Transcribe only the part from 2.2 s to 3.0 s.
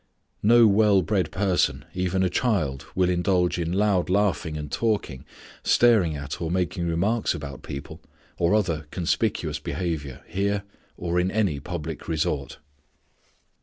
a child,